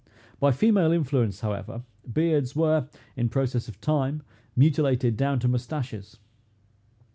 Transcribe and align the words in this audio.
By 0.39 0.51
female 0.51 0.91
influence, 0.91 1.41
however, 1.41 1.83
beards 2.11 2.55
were, 2.55 2.89
in 3.15 3.29
process 3.29 3.67
of 3.67 3.79
time, 3.79 4.23
mutilated 4.55 5.15
down 5.15 5.37
to 5.41 5.47
mustaches. 5.47 6.17